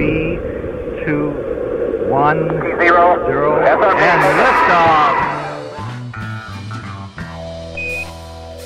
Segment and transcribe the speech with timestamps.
[0.00, 0.36] three,
[1.04, 1.28] two,
[2.08, 3.22] one, Zero.
[3.26, 5.14] zero, and liftoff.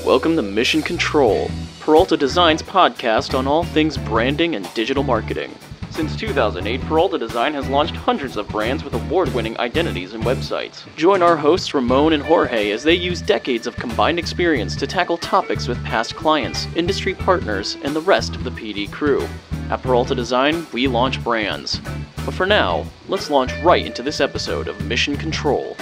[0.05, 1.51] Welcome to Mission Control,
[1.81, 5.53] Peralta Design's podcast on all things branding and digital marketing.
[5.91, 10.85] Since 2008, Peralta Design has launched hundreds of brands with award winning identities and websites.
[10.95, 15.19] Join our hosts Ramon and Jorge as they use decades of combined experience to tackle
[15.19, 19.27] topics with past clients, industry partners, and the rest of the PD crew.
[19.71, 21.81] At Peralta Design, we launch brands.
[22.27, 25.75] But for now, let's launch right into this episode of Mission Control.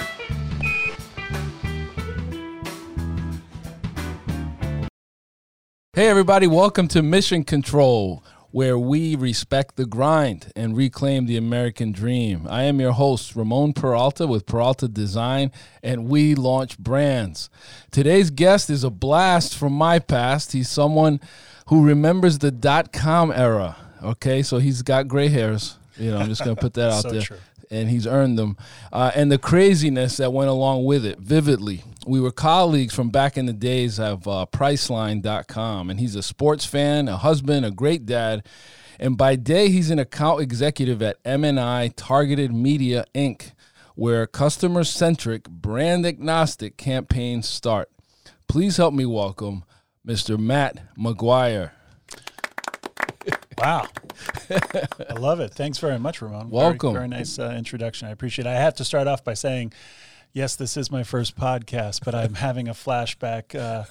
[5.91, 11.91] Hey, everybody, welcome to Mission Control, where we respect the grind and reclaim the American
[11.91, 12.47] dream.
[12.49, 15.51] I am your host, Ramon Peralta with Peralta Design,
[15.83, 17.49] and we launch brands.
[17.91, 20.53] Today's guest is a blast from my past.
[20.53, 21.19] He's someone
[21.67, 23.75] who remembers the dot com era.
[24.03, 25.77] Okay, so he's got gray hairs.
[25.97, 27.37] You know, I'm just to put that out So there true.
[27.71, 28.57] and he's earned them.
[28.91, 31.83] Uh, and the craziness that went along with it vividly.
[32.05, 36.65] We were colleagues from back in the days of uh, Priceline.com, and he's a sports
[36.65, 38.45] fan, a husband, a great dad.
[38.99, 43.51] And by day, he's an account executive at MNI Targeted Media Inc.,
[43.95, 47.89] where customer centric, brand agnostic campaigns start.
[48.47, 49.63] Please help me welcome
[50.07, 50.37] Mr.
[50.37, 51.71] Matt McGuire.
[53.57, 53.87] Wow.
[55.09, 55.53] I love it.
[55.53, 56.49] Thanks very much, Ramon.
[56.49, 56.93] Very- Welcome.
[56.93, 58.07] Very, nice uh, introduction.
[58.07, 58.49] I appreciate it.
[58.49, 59.71] I have to start off by saying,
[60.33, 63.55] yes, this is my first podcast, but I'm having a flashback.
[63.57, 63.85] Uh,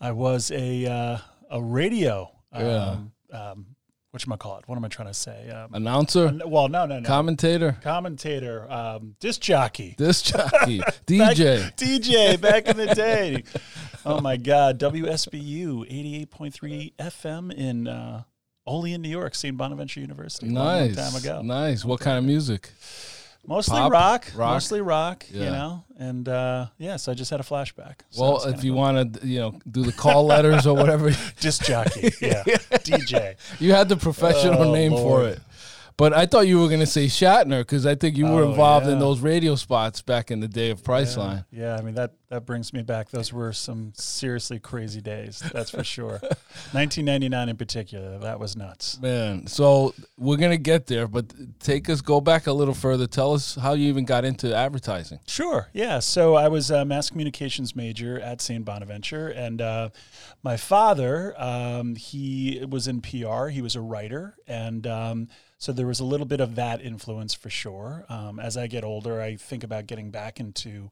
[0.00, 1.18] I was a uh,
[1.50, 2.30] a radio.
[2.52, 3.66] Um, um,
[4.14, 4.62] whatchamacallit?
[4.66, 5.50] What am I trying to say?
[5.50, 7.06] Um, Announcer, well, no, no, no.
[7.06, 9.94] commentator, Commentator, um, disc jockey.
[9.98, 11.74] disc jockey, Back- DJ.
[11.76, 13.42] DJ back in the day.
[14.06, 14.78] oh my God.
[14.78, 18.22] WSBU 88.3 FM in uh,
[18.66, 19.56] Olean, New York, St.
[19.56, 20.48] Bonaventure University.
[20.48, 20.96] a long, long Nice.
[20.96, 21.42] time ago.
[21.42, 21.84] Nice.
[21.84, 22.70] What kind of music?
[23.46, 23.92] Mostly Pop?
[23.92, 24.52] rock, Rock?
[24.54, 25.44] Mostly rock, Yeah.
[25.44, 25.84] you know?
[25.98, 27.96] And uh, yeah, so I just had a flashback.
[28.10, 28.80] So well, if you cool.
[28.80, 31.10] want to, you know, do the call letters or whatever,
[31.40, 32.10] Disc jockey.
[32.20, 32.42] Yeah.
[32.82, 33.36] DJ.
[33.60, 35.40] you had the professional Oh, name for it.
[35.96, 38.50] But I thought you were going to say Shatner because I think you were Oh,
[38.50, 41.44] involved in those radio spots back in the day of Priceline.
[41.52, 43.10] Yeah, I mean, that, that brings me back.
[43.10, 45.40] Those were some seriously crazy days.
[45.52, 46.18] That's for sure.
[46.72, 48.18] 1999 in particular.
[48.18, 48.98] That was nuts.
[49.00, 53.06] Man, so we're going to get there, but take us, go back a little further.
[53.06, 55.20] Tell us how you even got into advertising.
[55.28, 55.68] Sure.
[55.72, 56.00] Yeah.
[56.00, 58.64] So I was a mass communications major at St.
[58.64, 59.90] Bonaventure, and uh,
[60.42, 63.46] my father, um, he was in PR.
[63.46, 65.28] He was a writer, and um,
[65.64, 68.04] so there was a little bit of that influence for sure.
[68.10, 70.90] Um, as I get older, I think about getting back into,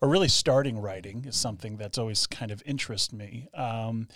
[0.00, 3.48] or really starting writing is something that's always kind of interested me.
[3.52, 4.06] Um,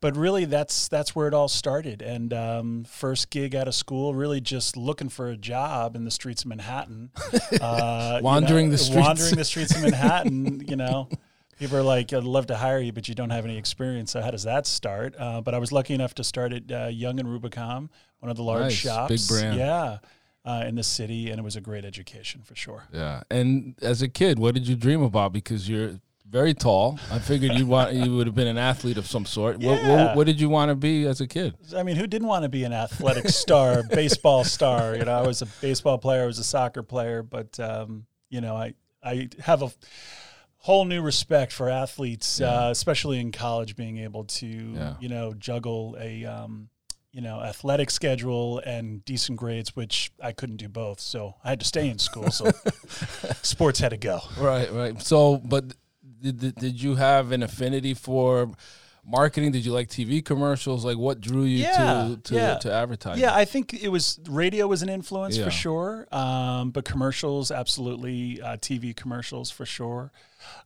[0.00, 2.00] but really, that's that's where it all started.
[2.00, 6.12] And um, first gig out of school, really just looking for a job in the
[6.12, 7.10] streets of Manhattan,
[7.60, 9.04] uh, you Wandering know, the streets.
[9.04, 10.60] wandering the streets of Manhattan.
[10.68, 11.08] You know,
[11.58, 14.20] people are like, "I'd love to hire you, but you don't have any experience." So
[14.22, 15.14] how does that start?
[15.18, 17.88] Uh, but I was lucky enough to start at uh, Young and Rubicam,
[18.20, 18.72] one of the large Nice.
[18.74, 19.58] shops, Big brand.
[19.58, 19.98] yeah,
[20.44, 22.84] uh, in the city, and it was a great education for sure.
[22.92, 23.22] Yeah.
[23.30, 25.32] And as a kid, what did you dream about?
[25.32, 26.98] Because you're very tall.
[27.12, 29.58] I figured you want you would have been an athlete of some sort.
[29.58, 30.06] What, Yeah.
[30.06, 31.54] what, what did you want to be as a kid?
[31.76, 34.96] I mean, who didn't want to be an athletic star, baseball star?
[34.96, 38.40] You know, I was a baseball player, I was a soccer player, but um, you
[38.40, 38.74] know, I
[39.04, 39.70] I have a
[40.66, 44.94] whole new respect for athletes, uh, especially in college, being able to Yeah.
[45.00, 46.68] you know juggle a um,
[47.12, 51.60] you know athletic schedule and decent grades, which I couldn't do both, so I had
[51.60, 52.30] to stay in school.
[52.30, 52.50] So
[53.42, 54.20] sports had to go.
[54.38, 55.00] Right, right.
[55.02, 55.64] So, but
[56.20, 58.50] did, did, did you have an affinity for
[59.04, 59.52] marketing?
[59.52, 60.84] Did you like TV commercials?
[60.84, 61.76] Like, what drew you Yeah,
[62.14, 62.54] to to, yeah.
[62.58, 63.22] to advertising?
[63.22, 65.44] Yeah, I think it was radio was an influence Yeah.
[65.44, 70.10] for sure, um, but commercials absolutely, uh, TV commercials for sure.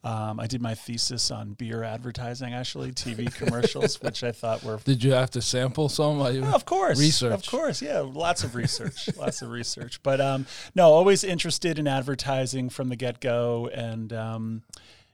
[0.03, 4.79] Um, I did my thesis on beer advertising, actually, TV commercials, which I thought were.
[4.85, 6.19] Did you have to sample some?
[6.19, 7.33] Like, Of course, Research.
[7.33, 10.03] Of course, yeah, lots of research, lots of research.
[10.03, 14.63] But um, no, always interested in advertising from the get go, and um,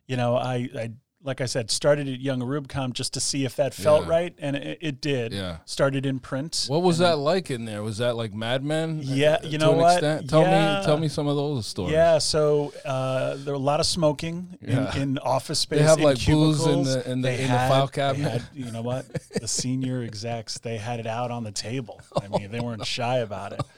[0.06, 0.90] you know, I, I
[1.26, 4.08] like I said, started at Young Rubicam just to see if that felt Yeah.
[4.10, 5.32] right, and it, it did.
[5.32, 5.58] Yeah.
[5.66, 6.66] Started in print.
[6.68, 7.82] What was that like in there?
[7.82, 9.00] Was that like Mad Men?
[9.02, 9.92] Yeah, uh, you to know an what?
[9.94, 10.30] Extent?
[10.30, 10.78] Tell Yeah.
[10.80, 11.92] me, tell me some of those stories.
[11.92, 14.94] Yeah, so uh, there were a lot of smoking Yeah.
[14.94, 15.80] in, in office space.
[15.80, 18.30] They have, in like, booze in the- in the- in the file cabinet.
[18.30, 19.06] had- you know what?
[19.34, 22.00] The senior execs they had it out on the table.
[22.22, 23.60] I mean, they weren't shy about it.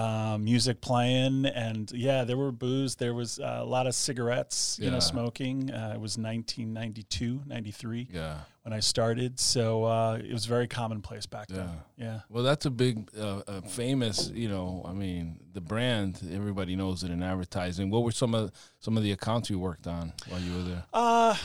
[0.00, 2.96] uh, music playing, and yeah, there were booze.
[2.96, 4.92] There was uh, a lot of cigarettes, you Yeah.
[4.92, 5.70] know, smoking.
[5.70, 8.38] Uh, it was 1992, 93 Yeah.
[8.62, 11.68] when I started, so uh, it was very commonplace back then.
[11.96, 12.20] Yeah.
[12.28, 14.30] Well, that's a big, uh, uh, famous.
[14.34, 16.20] You know, I mean, the brand.
[16.32, 17.90] Everybody knows it in advertising.
[17.90, 20.84] What were some of some of the accounts you worked on while you were there?
[20.92, 21.36] Uh,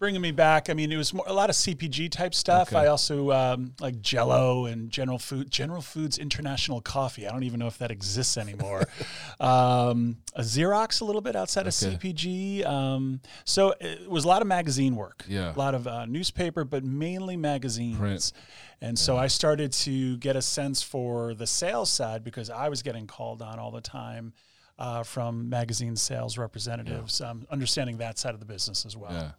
[0.00, 0.70] bringing me back.
[0.70, 2.72] I mean, it was more, a lot of CPG type stuff.
[2.72, 2.78] Okay.
[2.78, 7.28] I also um, like Jello and General Food, General Foods International Coffee.
[7.28, 8.88] I don't even know if that exists anymore.
[9.40, 12.66] um, a Xerox a little bit outside of CPG.
[12.66, 15.24] Um, so it was a lot of magazine work.
[15.28, 15.54] Yeah.
[15.54, 17.98] a lot of uh, newspaper, but mainly magazines.
[17.98, 18.32] Print.
[18.80, 22.82] And so I started to get a sense for the sales side because I was
[22.82, 24.32] getting called on all the time.
[24.78, 29.12] Uh, from magazine sales representatives, um, understanding that side of the business as well.
[29.12, 29.32] Yeah.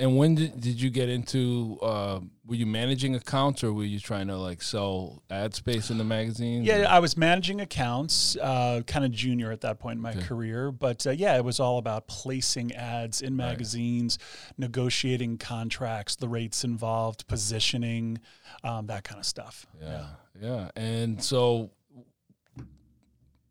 [0.00, 1.76] And when did, did you get into?
[1.82, 5.98] Uh, were you managing accounts, or were you trying to like sell ad space in
[5.98, 6.62] the magazine?
[6.62, 10.20] Yeah, I was managing accounts, uh, kind of junior at that point in my Okay.
[10.20, 10.70] career.
[10.70, 14.20] But uh, yeah, it was all about placing ads in magazines,
[14.56, 18.20] negotiating contracts, the rates involved, positioning,
[18.62, 19.66] um, that kind of stuff.
[19.82, 20.06] Yeah,
[20.40, 20.70] yeah.
[20.76, 21.72] And so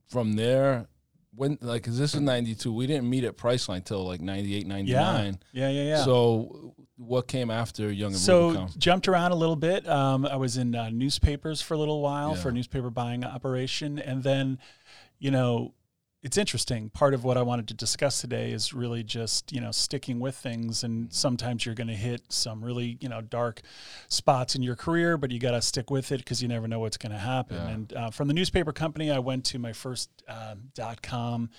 [0.09, 0.87] from there,
[1.37, 4.67] when like, cause this is '92, we didn't meet at Priceline till like '98, Yeah.
[4.67, 5.39] '99.
[5.53, 6.03] Yeah, yeah, yeah.
[6.03, 8.77] So what came after Young and so Rubicam?
[8.79, 9.87] jumped around a little bit.
[9.87, 12.41] Um, I was in uh, newspapers for a little while Yeah.
[12.41, 14.57] for a newspaper buying operation, and then,
[15.19, 15.73] you know,
[16.23, 16.89] it's interesting.
[16.89, 20.35] Part of what I wanted to discuss today is really just you know sticking with
[20.35, 23.61] things, and sometimes you're going to hit some really you know dark
[24.07, 26.79] spots in your career, but you got to stick with it because you never know
[26.79, 27.57] what's going to happen.
[27.57, 27.67] Yeah.
[27.69, 31.49] And uh, from the newspaper company, I went to my first um, dot com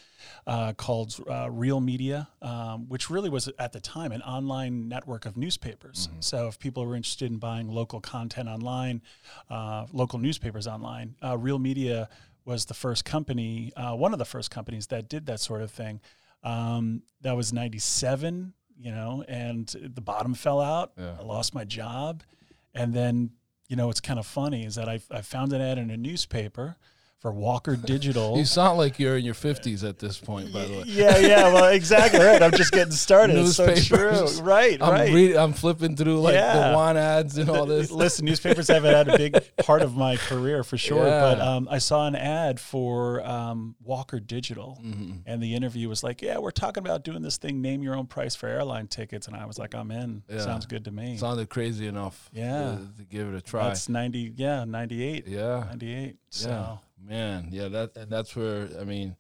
[0.47, 5.25] uh, called uh, Real Media, um, which really was at the time an online network
[5.25, 6.09] of newspapers.
[6.21, 9.03] So if people were interested in buying local content online,
[9.49, 12.09] uh, local newspapers online, uh, Real Media
[12.45, 15.71] was the first company, uh, one of the first companies that did that sort of
[15.71, 16.01] thing.
[16.43, 20.93] Um, that was '97, you know, and the bottom fell out.
[20.97, 21.17] Yeah.
[21.19, 22.23] I lost my job,
[22.75, 23.31] and then
[23.69, 25.97] you know it's kind of funny is that I, I found an ad in a
[25.97, 26.77] newspaper
[27.21, 28.39] for Walker Digital.
[28.39, 30.83] You sound like you're in your 50s at this point, by the way.
[30.87, 32.41] Yeah, yeah, well, exactly right.
[32.41, 33.37] I'm just getting started.
[33.37, 34.37] It's so Newspapers.
[34.39, 34.45] true.
[34.47, 35.13] Right, I'm right.
[35.13, 36.69] read, I'm flipping through like Yeah.
[36.71, 37.91] the want ads and all this.
[37.91, 41.21] Listen, newspapers haven't had a big part of my career for sure, Yeah.
[41.21, 45.13] but um, I saw an ad for um, Walker Digital, Mm-hmm.
[45.27, 48.07] and the interview was like, "Yeah, we're talking about doing this thing, name your own
[48.07, 50.23] price for airline tickets," and I was like, "I'm in.
[50.29, 50.39] Yeah.
[50.41, 52.31] Sounds good to me." Sounded crazy enough.
[52.33, 52.77] Yeah.
[52.77, 53.65] To, to give it a try.
[53.69, 55.65] That's ninety, yeah, ninety eight, yeah.
[55.69, 56.17] ninety eight.
[56.31, 57.49] So Yeah, man.
[57.51, 59.17] Yeah, that and that's where I mean,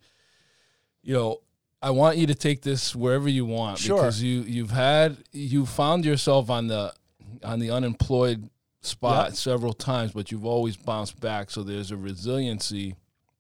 [1.03, 1.41] you know,
[1.83, 3.97] I want you to take this wherever you want Sure.
[3.99, 6.93] because you you've had you found yourself on the
[7.45, 8.49] on the unemployed
[8.81, 9.35] spot Yep.
[9.35, 11.51] several times, but you've always bounced back.
[11.51, 12.95] So there's a resiliency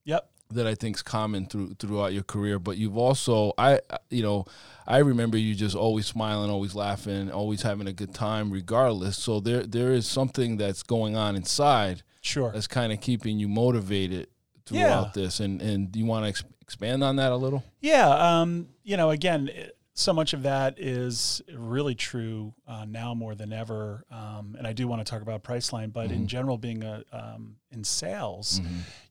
[0.05, 2.59] yep, that I think is common through throughout your career.
[2.59, 3.81] But you've also, I,
[4.11, 4.45] you know,
[4.87, 9.17] I remember you just always smiling, always laughing, always having a good time, regardless.
[9.19, 12.53] So there there is something that's going on inside sure.
[12.53, 14.29] that's kind of keeping you motivated
[14.67, 15.41] throughout this.
[15.41, 17.65] And and do you want to ex- expand on that a little?
[17.81, 18.09] Yeah,
[18.41, 23.35] um, you know, again, it- so much of that is really true uh, now more
[23.35, 24.05] than ever.
[24.13, 27.57] Um, and I do want to talk about Priceline, but in general, being a um,
[27.73, 28.61] in sales,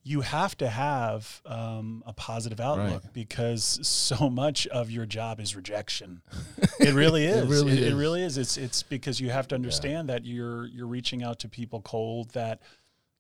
[0.03, 5.57] you have to have um, a positive outlook because so much of your job is
[5.57, 6.21] rejection.
[6.79, 7.49] It really is.
[7.49, 7.93] really it, it is.
[7.93, 8.37] really is.
[8.37, 12.29] It's it's because you have to understand that you're you're reaching out to people cold
[12.29, 12.61] that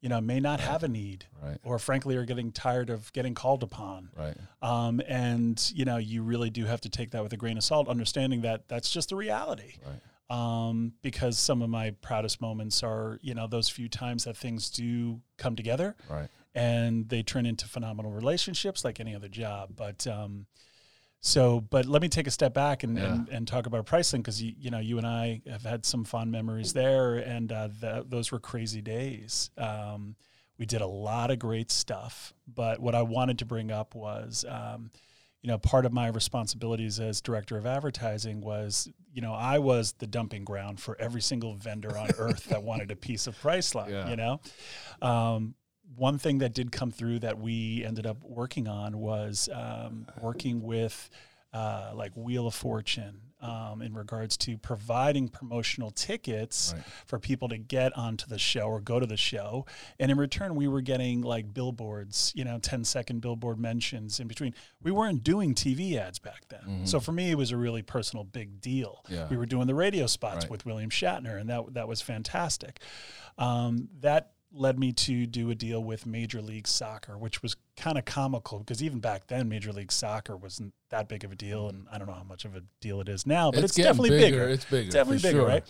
[0.01, 1.57] you know may not have a need Right.
[1.63, 4.37] or frankly are getting tired of getting called upon Right.
[4.61, 7.63] um, and you know you really do have to take that with a grain of
[7.63, 10.01] salt understanding that that's just the reality Right.
[10.29, 14.69] um, because some of my proudest moments are you know those few times that things
[14.69, 16.29] do come together Right.
[16.53, 20.45] and they turn into phenomenal relationships like any other job but um,
[21.19, 24.41] so but let me take a step back and, and, and talk about Priceline because
[24.41, 28.09] you, you know you and I have had some fond memories there and uh, that,
[28.09, 29.49] those were crazy days.
[29.57, 30.15] Um,
[30.57, 34.45] we did a lot of great stuff but what I wanted to bring up was
[34.47, 34.91] um,
[35.41, 39.93] you know part of my responsibilities as director of advertising was you know I was
[39.93, 43.89] the dumping ground for every single vendor on earth that wanted a piece of Priceline
[43.89, 44.09] Yeah.
[44.09, 44.41] you know?
[45.01, 45.55] Um,
[45.95, 50.61] one thing that did come through that we ended up working on was um, working
[50.61, 51.09] with
[51.53, 56.83] uh, like Wheel of Fortune um, in regards to providing promotional tickets Right.
[57.05, 59.65] for people to get onto the show or go to the show.
[59.99, 64.27] And in return, we were getting like billboards, you know, 10 second billboard mentions in
[64.27, 64.53] between.
[64.83, 66.85] We weren't doing TV ads back then.
[66.85, 69.01] So for me, it was a really personal big deal.
[69.05, 69.13] Mm-hmm.
[69.13, 69.27] Yeah.
[69.29, 70.51] We were doing the radio spots Right.
[70.51, 72.79] with William Shatner, and that, that was fantastic.
[73.37, 77.97] Um, that led me to do a deal with Major League Soccer, which was kind
[77.97, 81.67] of comical because even back then, Major League Soccer wasn't that big of a deal,
[81.69, 83.89] and I don't know how much of a deal it is now, but it's, getting
[83.89, 84.37] definitely bigger.
[84.37, 84.49] bigger.
[84.49, 84.85] It's bigger.
[84.85, 85.47] It's definitely bigger, sure.
[85.47, 85.63] right?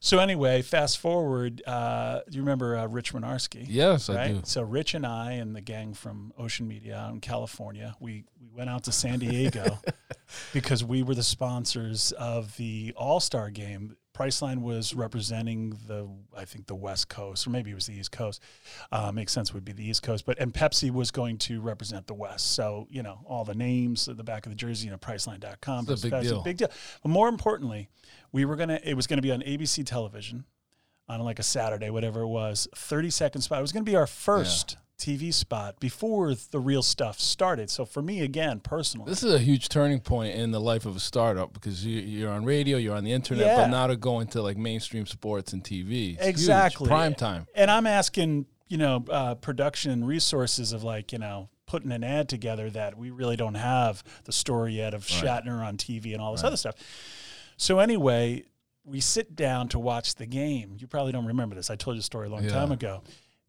[0.00, 1.60] So anyway, fast forward.
[1.66, 3.66] Uh, do you remember uh, Rich Winarski?
[3.68, 4.34] Yes, I right?
[4.34, 4.40] do.
[4.44, 8.48] So Rich and I and the gang from Ocean Media out in California, we we
[8.54, 9.80] went out to San Diego
[10.52, 13.96] because we were the sponsors of the All Star game.
[14.18, 18.10] Priceline was representing the, I think the West Coast, or maybe it was the East
[18.10, 18.42] Coast.
[18.90, 22.06] Uh, makes sense would be the East Coast, but and Pepsi was going to represent
[22.06, 22.54] the West.
[22.54, 25.86] So you know all the names at the back of the jersey, you know Priceline.com.
[25.88, 26.42] It's a big Pepsi, deal.
[26.42, 26.70] Big deal.
[27.02, 27.88] But more importantly,
[28.32, 28.80] we were gonna.
[28.82, 30.44] It was gonna be on ABC television
[31.08, 33.58] on like a Saturday, whatever it was, 30 second spot.
[33.58, 37.70] It was going to be our first TV spot before the real stuff started.
[37.70, 40.96] So for me, again, personally, This is a huge turning point in the life of
[40.96, 43.56] a startup because you, you're on radio, you're on the internet, Yeah.
[43.56, 46.14] but now to go into like mainstream sports and TV.
[46.14, 46.28] It's huge.
[46.28, 46.88] Exactly.
[46.88, 47.46] Prime time.
[47.54, 52.28] and I'm asking, you know, uh, production resources of like, you know, putting an ad
[52.28, 56.32] together that we really don't have the story yet of Shatner on TV and all
[56.32, 56.74] this other stuff.
[57.56, 58.44] So anyway,
[58.84, 60.76] we sit down to watch the game.
[60.78, 61.70] You probably don't remember this.
[61.70, 62.50] I told you a story a long Yeah.
[62.50, 63.02] time ago.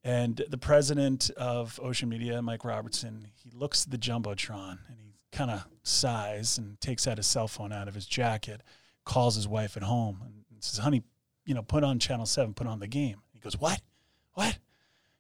[0.04, 5.14] And the president of Ocean Media, Mike Robertson, he looks at the jumbotron and he
[5.32, 8.62] kind of sighs and takes out his cell phone out of his jacket,
[9.04, 11.04] calls his wife at home and says, "Honey,
[11.46, 13.82] you know, put on Channel Seven, put on the game." He goes, "What?
[14.34, 14.58] What?"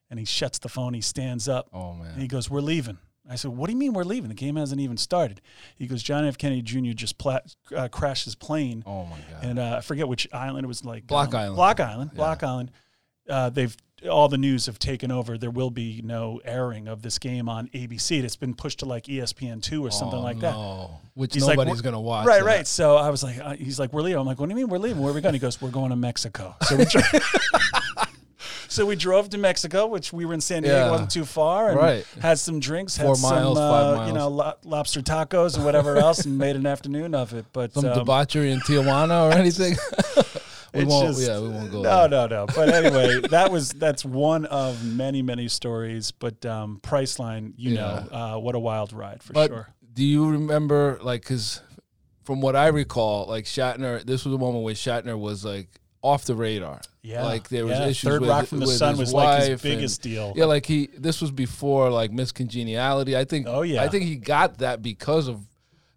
[0.09, 0.93] And he shuts the phone.
[0.93, 1.67] He stands up.
[1.73, 2.19] Oh And man.
[2.19, 2.97] he goes, "We're leaving."
[3.29, 4.29] I said, "What do you mean we're leaving?
[4.29, 5.41] The game hasn't even started."
[5.77, 6.37] He goes, "John F.
[6.37, 6.93] Kennedy Jr.
[6.93, 7.39] just pla-
[7.75, 9.43] uh, crashed his plane, Oh my god.
[9.43, 10.83] and uh, I forget which island it was.
[10.85, 11.55] Like Block um, Island.
[11.57, 12.13] Block Island.
[12.15, 12.71] Block Island.
[13.29, 13.75] Uh, they've
[14.09, 15.37] all the news have taken over.
[15.37, 18.23] There will be no airing of this game on ABC.
[18.23, 20.53] It's been pushed to like ESPN two or something Oh, like that.
[20.53, 20.99] no.
[21.15, 22.25] Which He's nobody's "We're- gonna watch.
[22.25, 22.45] Right, that.
[22.45, 22.65] right.
[22.67, 24.19] So I was like, uh, he's like, we're leaving.
[24.21, 25.01] I'm like, what do you mean we're leaving?
[25.01, 25.33] Where are we going?
[25.33, 26.55] He goes, we're going to Mexico.
[26.63, 27.01] So we, dro-
[28.69, 30.91] so we drove to Mexico, which we were in San Diego, Yeah.
[30.91, 32.05] wasn't too far, and Right.
[32.21, 35.97] had some drinks, Four had miles, some, uh, you know, lo- lobster tacos and whatever
[35.97, 37.45] else, and made an afternoon of it.
[37.51, 39.75] But Some um, debauchery in Tijuana or anything.
[40.73, 41.07] we it's won't.
[41.15, 41.81] just- yeah, we won't go.
[41.81, 42.09] No, there.
[42.09, 42.45] no, no.
[42.47, 46.11] But anyway, that was that's one of many, many stories.
[46.11, 48.05] But um, Priceline, you Yeah.
[48.11, 49.67] know, uh, what a wild ride for But sure.
[49.93, 51.61] do you remember, like, because
[52.23, 55.67] from what I recall, like Shatner, this was a moment where Shatner was like
[56.01, 56.79] off the radar.
[57.01, 57.87] Yeah, like there was yeah.
[57.87, 60.33] issues Third with, Rock from the Sun was like his wife and- biggest deal.
[60.35, 60.89] Yeah, like he.
[60.97, 63.17] This was before like Miss Congeniality.
[63.17, 63.47] I think.
[63.47, 63.81] Oh, yeah.
[63.81, 65.39] I think he got that because of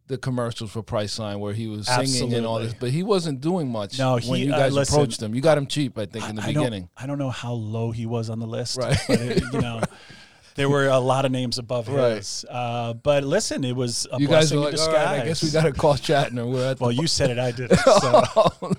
[0.09, 3.71] the commercials for Priceline where he was singing and all this, but he wasn't doing
[3.71, 3.99] much.
[3.99, 5.97] No, when he- you uh, guys listen, approached him, you got him cheap.
[5.99, 6.83] I think in the I beginning.
[6.83, 8.99] Don't, I don't know how low he was on the list, Right.
[9.09, 9.81] but it, you know,
[10.57, 12.17] there were a lot of names above Right.
[12.17, 12.45] his.
[12.51, 14.95] Uh, but listen, it was a You blessing like, in disguise.
[14.95, 16.51] right, I guess we got to call Shatner.
[16.53, 17.79] We're at the Well, you said it, I did it.
[17.79, 18.23] So.
[18.37, 18.73] Oh,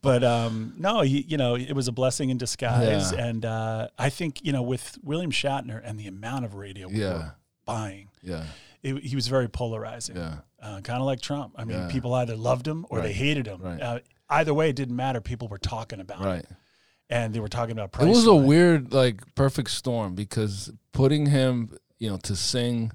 [0.00, 3.24] But um, no, he, you know, it was a blessing in disguise, Yeah.
[3.26, 7.00] and uh, I think you know, with William Shatner and the amount of radio we
[7.00, 7.12] Yeah.
[7.14, 7.34] were
[7.64, 8.44] buying, yeah,
[8.82, 10.16] it, he was very polarizing.
[10.16, 10.36] yeah.
[10.62, 11.54] Uh, kind of like Trump.
[11.56, 11.88] I mean, Yeah.
[11.88, 13.62] people either loved him or they hated him.
[13.62, 13.80] Right.
[13.80, 13.98] Uh,
[14.30, 15.20] either way, it didn't matter.
[15.20, 16.40] People were talking about Right.
[16.40, 16.48] it,
[17.10, 18.08] and they were talking about It price.
[18.08, 22.90] was a weird, like, perfect storm because putting him, you know, to sing,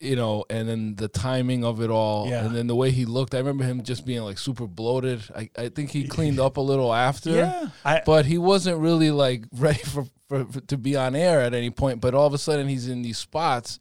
[0.00, 2.44] you know, and then the timing of it all, Yeah.
[2.44, 3.34] and then the way he looked.
[3.34, 5.22] I remember him just being like super bloated.
[5.34, 7.30] I, I think he cleaned up a little after.
[7.30, 11.40] Yeah, I, But he wasn't really like ready for, for, for to be on air
[11.40, 12.00] at any point.
[12.00, 13.80] But all of a sudden he's in these spots,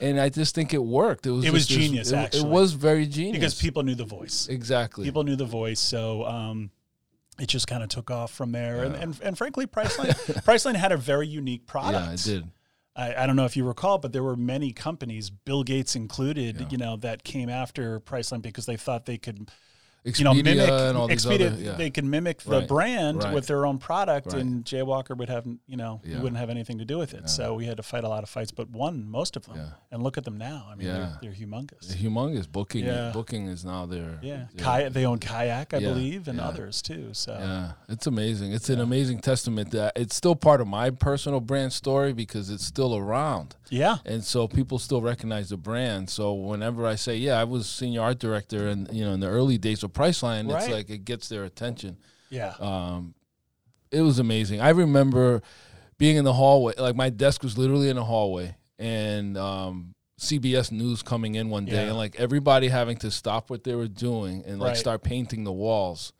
[0.00, 1.26] and I just think it worked.
[1.26, 2.40] It was It was just genius, It, actually.
[2.40, 4.48] it was very genius because people knew the voice.
[4.48, 5.04] exactly.
[5.04, 6.70] People knew the voice, so um,
[7.38, 8.84] it just kind of took off from there.
[8.84, 10.08] And, and and frankly, Priceline
[10.44, 12.06] Priceline had a very unique product.
[12.06, 12.50] yeah, it did.
[12.96, 16.60] I, I don't know if you recall, but there were many companies, Bill Gates included,
[16.60, 16.68] Yeah.
[16.70, 19.50] you know, that came after Priceline because they thought they could
[20.04, 21.72] Expedia you know, mimic and all these Expedia, other, yeah.
[21.76, 23.32] they can mimic the Right, brand right.
[23.32, 24.42] with their own product, Right.
[24.42, 26.18] and Jay Walker would have, you know, he Yeah.
[26.20, 27.30] wouldn't have anything to do with it.
[27.30, 29.56] So we had to fight a lot of fights, but won most of them.
[29.56, 29.66] Yeah.
[29.90, 30.66] And look at them now.
[30.70, 31.16] I mean, Yeah.
[31.22, 31.72] they're, they're humongous.
[31.90, 32.84] It's humongous booking.
[32.84, 33.12] Yeah.
[33.14, 34.18] Booking is now there.
[34.22, 36.48] yeah, Kayak, they own Kayak, I Yeah, believe, and yeah.
[36.48, 37.14] others too.
[37.14, 38.52] So Yeah, it's amazing.
[38.52, 42.64] It's an amazing testament that it's still part of my personal brand story because it's
[42.66, 43.56] still around.
[43.70, 46.10] yeah, And so people still recognize the brand.
[46.10, 49.28] So whenever I say, yeah, I was senior art director and you know in the
[49.28, 50.70] early days of Priceline, it's Right.
[50.72, 51.96] like it gets their attention.
[52.30, 53.14] yeah, Um,
[53.90, 54.60] it was amazing.
[54.60, 55.40] I remember
[55.98, 60.72] being in the hallway, like my desk was literally in the hallway, and um, CBS
[60.72, 61.88] News coming in one day, Yeah.
[61.88, 64.76] and like everybody having to stop what they were doing and like Right.
[64.76, 66.12] start painting the walls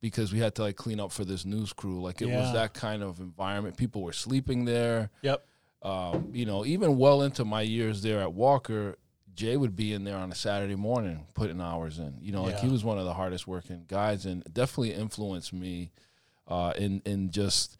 [0.00, 2.00] because we had to like clean up for this news crew.
[2.00, 2.40] Like it Yeah.
[2.40, 3.76] was that kind of environment.
[3.76, 5.10] People were sleeping there.
[5.22, 5.44] yep,
[5.82, 8.96] Um, you know, even well into my years there at Walker,
[9.38, 12.14] Jay would be in there on a Saturday morning putting hours in.
[12.20, 15.92] You know, like he was one of the hardest working guys and definitely influenced me
[16.48, 17.76] uh, in in just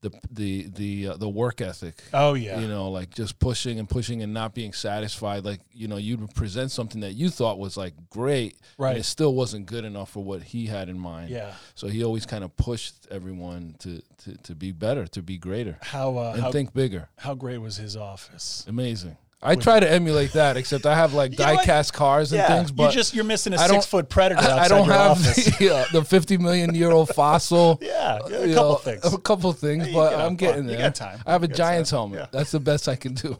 [0.00, 2.02] the the the uh, the work ethic.
[2.14, 2.58] Oh yeah.
[2.60, 5.44] You know, like just pushing and pushing and not being satisfied.
[5.44, 8.90] Like you know, you'd present something that you thought was like great, Right.
[8.92, 11.30] And it still wasn't good enough for what he had in mind.
[11.30, 11.52] yeah.
[11.74, 15.76] So he always kind of pushed everyone to to, to be better, to be greater,
[15.82, 17.08] How uh, and how, think bigger.
[17.18, 18.64] how great was his office?
[18.66, 19.16] Amazing.
[19.44, 21.56] I try to emulate that, except I have like You what?
[21.56, 22.70] die-cast cars and things.
[22.70, 25.18] But you just you're missing a six foot predator outside I don't have
[25.58, 27.78] the, uh, the 50 million year old fossil.
[27.82, 29.12] yeah, yeah, a couple know, things.
[29.14, 30.78] A couple things, You but I'm getting you there.
[30.78, 31.20] got time.
[31.26, 31.98] I have a You Giants time.
[31.98, 32.18] helmet.
[32.20, 32.26] Yeah.
[32.30, 33.36] That's the best I can do.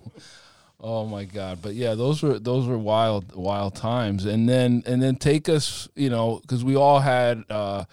[0.84, 1.60] Oh my god!
[1.62, 4.24] But yeah, those were those were wild wild times.
[4.24, 7.84] And then and then take us, you know, because we all had, uh,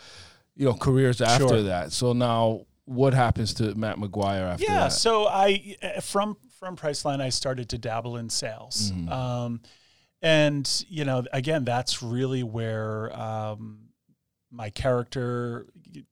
[0.56, 1.62] you know, careers after Sure.
[1.64, 1.92] that.
[1.92, 4.94] So now, what happens to Matt McGuire after yeah that?
[4.94, 8.92] so i from from priceline i started to dabble in sales.
[8.92, 9.10] Mm-hmm.
[9.10, 9.62] um,
[10.22, 13.90] and you know again that's really where um,
[14.52, 15.68] my character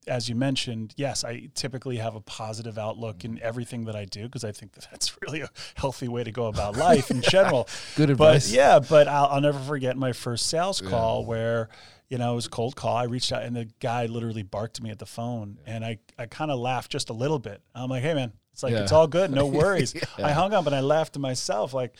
[0.08, 4.24] as you mentioned yes i typically have a positive outlook in everything that i do
[4.24, 7.68] because i think that that's really a healthy way to go about life in general.
[7.96, 8.51] Good but advice.
[8.51, 11.68] yeah but I'll, I'll never forget my first sales call where
[12.10, 12.96] you know it was a cold call.
[12.96, 15.98] I reached out and the guy literally barked at me at the phone and i,
[16.18, 17.62] I kind of laughed just a little bit.
[17.75, 18.82] I'm like hey man it's like Yeah.
[18.82, 20.02] it's all good no worries Yeah.
[20.26, 21.94] i hung up and i laughed to myself like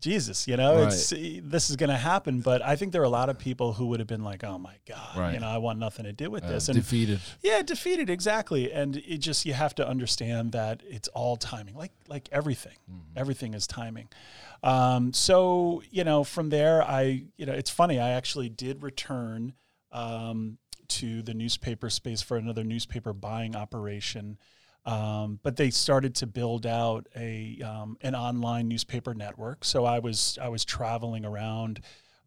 [0.00, 0.86] jesus you know Right.
[0.92, 3.74] it's this is going to happen but i think there are a lot of people
[3.74, 5.34] who would have been like oh my god Right.
[5.34, 7.20] you know i want nothing to do with Uh, this and defeated.
[7.42, 11.92] yeah, defeated exactly, and it just you have to understand that it's all timing, like
[12.08, 12.76] like everything.
[13.16, 14.08] Everything is timing.
[14.62, 17.98] Um, so you know, from there, I you know, it's funny.
[18.00, 19.52] I actually did return
[19.92, 24.38] um, to the newspaper space for another newspaper buying operation.
[24.86, 29.64] Um, but they started to build out a um, an online newspaper network.
[29.64, 31.80] So I was I was traveling around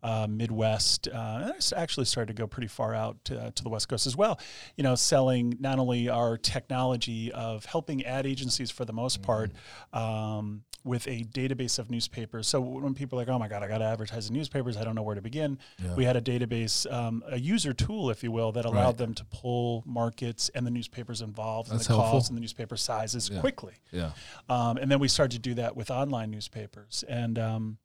[0.03, 1.07] uh, Midwest.
[1.07, 4.07] Uh, and I actually started to go pretty far out to, to the West Coast
[4.07, 4.39] as well.
[4.75, 9.51] You know, selling not only our technology of helping ad agencies for the most part
[9.93, 12.47] um, with a database of newspapers.
[12.47, 14.77] So when people are like, "Oh my God, I got to advertise in newspapers.
[14.77, 15.59] I don't know where to begin,"
[15.95, 18.97] we had a database, um, a user tool, if you will, that allowed Right.
[18.97, 22.11] them to pull markets and the newspapers involved and the helpful.
[22.11, 23.73] costs and the newspaper sizes quickly.
[23.91, 24.11] Yeah.
[24.49, 27.03] Um, and then we started to do that with online newspapers.
[27.07, 27.77] And um,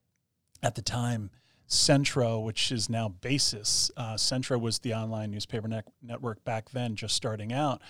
[0.63, 1.31] at the time,
[1.67, 6.97] Centro, which is now Basis, uh, Centro was the online newspaper net- network back then,
[6.97, 7.81] just starting out.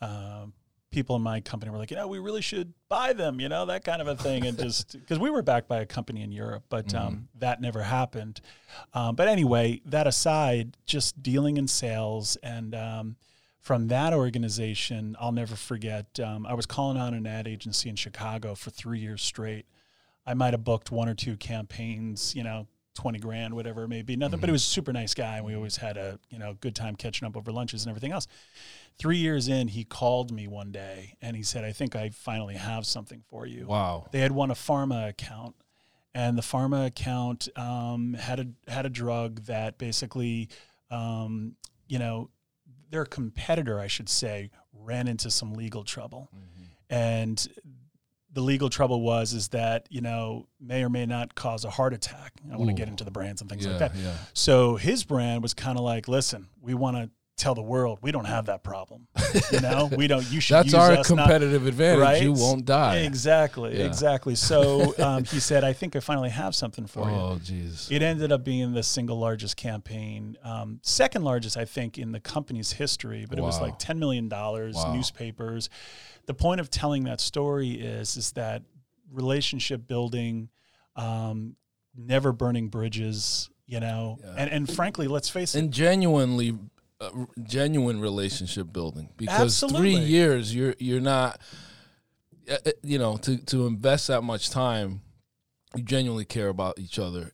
[0.00, 0.54] Um,
[0.90, 3.66] people in my company were like, you know, we really should buy them, you know,
[3.66, 4.46] that kind of a thing.
[4.46, 7.82] And just because we were backed by a company in Europe, but um, that never
[7.82, 8.40] happened.
[8.94, 13.16] Um, but anyway, that aside, just dealing in sales and um,
[13.60, 16.20] from that organization, I'll never forget.
[16.20, 19.66] Um, I was calling on an ad agency in Chicago for three years straight.
[20.24, 24.02] I might have booked one or two campaigns, you know, 20 grand, whatever it may
[24.02, 24.16] be.
[24.16, 25.36] Nothing, but he was a super nice guy.
[25.36, 28.12] And we always had a, you know, good time catching up over lunches and everything
[28.12, 28.26] else.
[28.98, 32.54] Three years in, he called me one day and he said, I think I finally
[32.54, 33.66] have something for you.
[33.66, 34.06] Wow.
[34.10, 35.54] They had won a pharma account,
[36.14, 40.48] and the pharma account um, had a had a drug that basically,
[40.90, 41.56] um,
[41.88, 42.30] you know,
[42.90, 46.30] their competitor, I should say, ran into some legal trouble,
[46.88, 47.46] and
[48.32, 51.92] the legal trouble was is that you know may or may not cause a heart
[51.94, 52.32] attack.
[52.52, 53.72] I want to get into the brands and things Yeah.
[53.72, 53.96] like that.
[53.96, 54.14] Yeah.
[54.34, 58.10] So his brand was kind of like, listen, we want to tell the world we
[58.12, 59.06] don't have that problem.
[59.52, 60.28] You know, we don't.
[60.32, 60.54] You should.
[60.54, 62.00] That's use our us, not- competitive advantage.
[62.00, 62.22] right?
[62.22, 62.98] You won't die.
[63.00, 63.84] Exactly, Yeah.
[63.86, 64.34] exactly.
[64.46, 67.90] So um, he said, "I think I finally have something for you." Oh, jeez.
[67.90, 72.20] It ended up being the single largest campaign, um, second largest, I think, in the
[72.20, 73.26] company's history.
[73.28, 74.94] But it was like ten million dollars, Wow.
[74.94, 75.68] newspapers.
[76.26, 78.62] The point of telling that story is is that
[79.12, 80.48] relationship building,
[80.96, 81.56] um,
[81.96, 83.50] never burning bridges.
[83.66, 84.34] You know, Yeah.
[84.38, 85.58] and and frankly, let's face it.
[85.58, 86.56] and genuinely
[87.00, 87.10] uh,
[87.42, 89.92] genuine relationship building because Absolutely.
[89.96, 91.38] three years you're you're not
[92.50, 95.02] uh, uh, you know to to invest that much time
[95.74, 97.30] you genuinely care about each other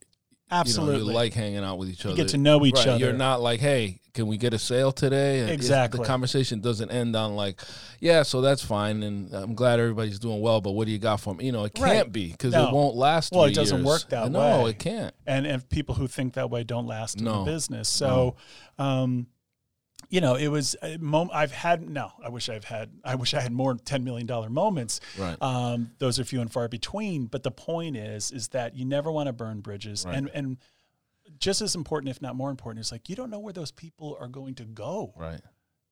[0.50, 2.88] Absolutely, you, know, like hanging out with each other You get to know each Right,
[2.88, 2.98] other.
[2.98, 6.00] you're not like hey can we get a sale today And Exactly.
[6.00, 7.58] the conversation doesn't end on like
[8.00, 11.20] yeah so that's fine and i'm glad everybody's doing well but what do you got
[11.20, 12.68] for me you know it can't be because No.
[12.68, 13.86] it won't last Well, it doesn't years.
[13.86, 14.50] work that no way.
[14.62, 17.44] No, it can't and and people who think that way don't last in No.
[17.44, 17.88] the business.
[17.88, 18.36] So,
[18.78, 19.28] um,
[20.12, 22.12] you know, it was a mom- I've had no.
[22.22, 22.90] I wish I've had.
[23.02, 25.00] I wish I had more ten million dollar moments.
[25.18, 25.40] Right.
[25.40, 27.26] Um, those are few and far between.
[27.26, 30.16] But the point is, is that you never want to burn bridges, Right.
[30.16, 30.56] and and
[31.38, 34.16] just as important, if not more important, is like you don't know where those people
[34.20, 35.14] are going to go.
[35.16, 35.40] right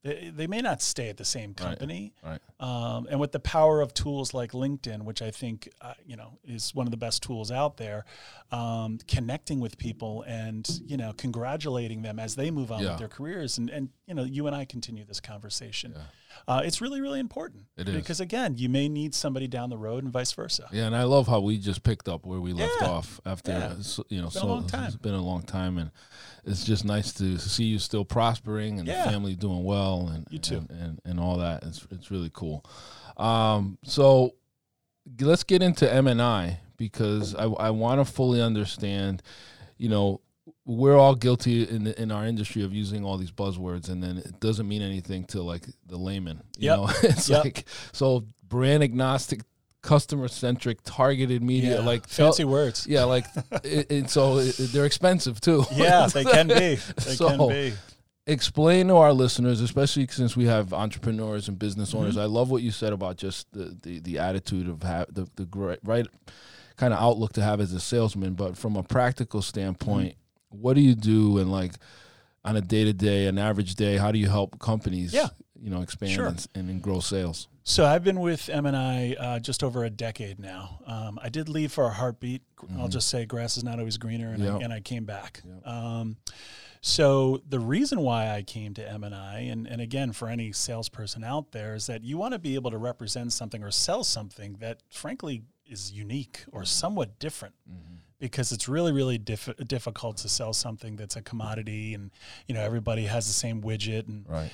[0.02, 2.14] They, they may not stay at the same company.
[2.24, 2.40] Right.
[2.58, 6.38] Um, and with the power of tools like LinkedIn, which I think uh, you know
[6.44, 8.04] is one of the best tools out there,
[8.50, 12.90] um, connecting with people and you know congratulating them as they move on Yeah.
[12.90, 15.94] with their careers, and and you know you and I continue this conversation.
[16.48, 17.64] Uh, it's really really important.
[17.76, 17.94] It is.
[17.94, 20.68] because again, you may need somebody down the road, and vice versa.
[20.72, 22.88] Yeah, and I love how we just picked up where we left Yeah.
[22.88, 23.74] off after Yeah.
[23.78, 24.86] s- you know Been a long time.
[24.86, 25.90] it's been a long time and
[26.44, 29.04] it's just nice to see you still prospering and Yeah.
[29.04, 30.56] the family doing well and You too.
[30.58, 31.62] and, and, and all that.
[31.64, 32.64] It's it's really cool.
[33.16, 34.34] Um, so
[35.20, 39.22] let's get into M and I because I I want to fully understand,
[39.78, 40.20] you know.
[40.76, 44.18] We're all guilty in the, in our industry of using all these buzzwords, and then
[44.18, 46.42] it doesn't mean anything to like the layman.
[46.59, 46.76] You Yep.
[46.78, 47.44] know, it's Yep.
[47.44, 49.40] like so brand agnostic,
[49.83, 51.76] customer centric, targeted media.
[51.80, 52.87] Yeah, Like fancy words.
[52.87, 53.24] yeah, like
[53.64, 55.64] it, it, so it, they're expensive too.
[55.74, 56.54] Yeah, they can be.
[56.76, 56.76] They
[57.16, 57.72] So- can be.
[58.26, 62.12] Explain to our listeners, especially since we have entrepreneurs and business owners.
[62.14, 62.20] Mm-hmm.
[62.22, 65.46] I love what you said about just the the, the attitude of ha- the the
[65.46, 66.06] great, right
[66.76, 68.35] kind of outlook to have as a salesman.
[68.35, 70.16] But from a practical standpoint, Mm-hmm.
[70.50, 71.72] What do you do and like
[72.44, 73.96] on a day to day, an average day?
[73.96, 75.12] How do you help companies?
[75.12, 75.28] Yeah.
[75.60, 76.26] you know, expand Sure.
[76.28, 77.48] and, and, and grow sales.
[77.64, 80.80] So I've been with M and I uh, just over a decade now.
[80.86, 82.42] Um, I did leave for a heartbeat.
[82.78, 84.54] I'll just say grass is not always greener, and, Yep.
[84.54, 85.42] I, and I came back.
[85.64, 86.16] Um,
[86.80, 90.50] so the reason why I came to M and I, and and again for any
[90.52, 94.02] salesperson out there, is that you want to be able to represent something or sell
[94.02, 97.54] something that, frankly, is unique or somewhat different.
[98.20, 102.11] Because it's really, really diff- difficult to sell something that's a commodity, and
[102.46, 104.50] you know everybody has the same widget, and Right.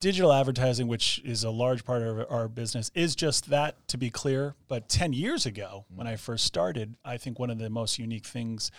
[0.00, 4.10] digital advertising, which is a large part of our business, is just that, to be
[4.10, 4.54] clear.
[4.68, 8.26] But 10 years ago, when I first started, I think one of the most unique
[8.26, 8.70] things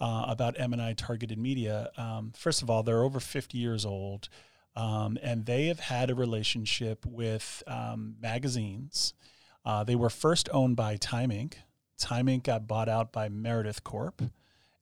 [0.00, 4.28] uh, about M&I Targeted Media, um, first of all, they're over 50 years old,
[4.74, 9.14] um, and they have had a relationship with um, magazines.
[9.64, 11.54] Uh, they were first owned by Time Inc.
[11.98, 12.42] Time Inc.
[12.44, 14.22] got bought out by Meredith Corp.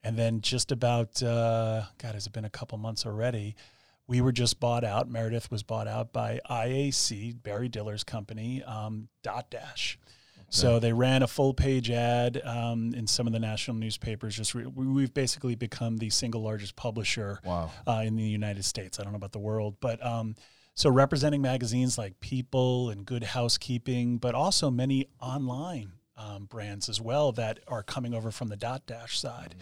[0.03, 3.57] And then just about, uh, God, has it been a couple months already?
[4.07, 5.09] We were just bought out.
[5.09, 9.99] Meredith was bought out by IAC, Barry Diller's company, um, Dot Dash.
[10.51, 14.37] So they ran a full page ad um, in some of the national newspapers.
[14.37, 17.71] Just re- we- we've basically become the single largest publisher Wow.
[17.89, 19.01] uh, in the United States.
[19.01, 20.37] I don't know about the world, but um,
[20.75, 27.01] so representing magazines like People and Good Housekeeping, but also many online um, brands as
[27.01, 29.55] well that are coming over from the Dot Dash side.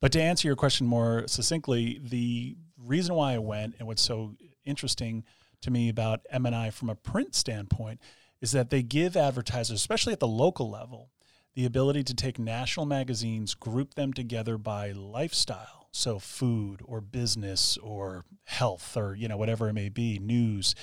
[0.00, 4.36] But to answer your question more succinctly, the reason why I went and what's so
[4.64, 5.24] interesting
[5.62, 8.00] to me about M&I from a print standpoint
[8.40, 11.10] is that they give advertisers, especially at the local level,
[11.54, 17.78] the ability to take national magazines, group them together by lifestyle, so food or business
[17.78, 20.74] or health or you know whatever it may be, news,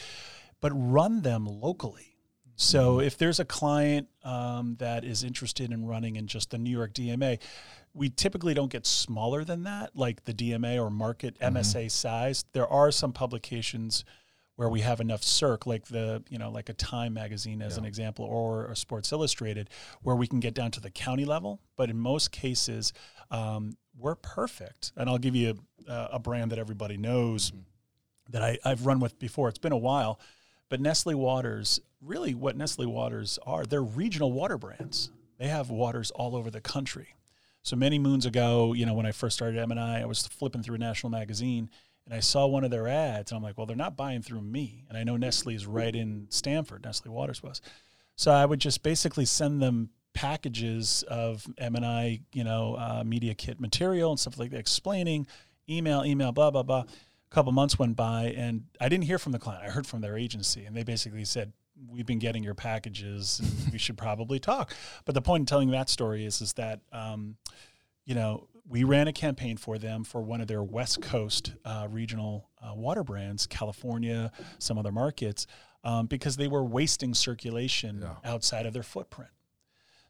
[0.61, 2.10] but run them locally.
[2.55, 6.69] So if there's a client um, that is interested in running in just the New
[6.69, 7.39] York DMA,
[7.93, 12.45] we typically don't get smaller than that, like the DMA or market MSA size.
[12.53, 14.05] There are some publications
[14.55, 17.85] where we have enough circ, like the you know like a Time magazine as an
[17.85, 19.69] example, or a Sports Illustrated,
[20.03, 21.59] where we can get down to the county level.
[21.75, 22.93] But in most cases,
[23.31, 24.91] um, we're perfect.
[24.95, 27.51] And I'll give you a, a brand that everybody knows
[28.29, 29.49] that I, I've run with before.
[29.49, 30.19] It's been a while,
[30.71, 35.11] but Nestle Waters, really what Nestle Waters are, they're regional water brands.
[35.37, 37.09] They have waters all over the country.
[37.61, 40.75] So many moons ago, you know, when I first started M&I, I was flipping through
[40.75, 41.69] a national magazine
[42.05, 44.39] and I saw one of their ads and I'm like, well, they're not buying through
[44.39, 44.85] me.
[44.87, 47.59] And I know Nestle is right in Stamford, Nestle Waters was.
[48.15, 53.59] So I would just basically send them packages of M&I, you know, uh, media kit
[53.59, 55.27] material and stuff like that, explaining,
[55.69, 56.85] email, email, blah, blah, blah.
[57.31, 59.63] A couple months went by and I didn't hear from the client.
[59.65, 61.53] I heard from their agency and they basically said,
[61.87, 64.73] we've been getting your packages and we should probably talk.
[65.05, 67.37] But the point in telling that story is, is that, um,
[68.05, 71.87] you know, we ran a campaign for them for one of their West Coast uh,
[71.89, 75.47] regional uh, water brands, California, some other markets,
[75.83, 79.31] um, because they were wasting circulation outside of their footprint.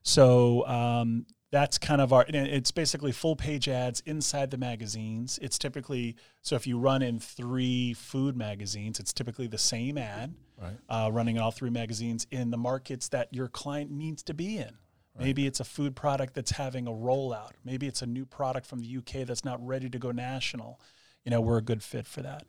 [0.03, 2.25] So um, that's kind of our.
[2.29, 5.37] It's basically full page ads inside the magazines.
[5.41, 10.33] It's typically so if you run in three food magazines, it's typically the same ad,
[10.59, 10.77] Right.
[10.89, 14.57] uh, running in all three magazines in the markets that your client needs to be
[14.57, 14.77] in.
[15.19, 17.51] Maybe it's a food product that's having a rollout.
[17.63, 20.79] Maybe it's a new product from the UK that's not ready to go national.
[21.25, 22.47] You know, we're a good fit for that.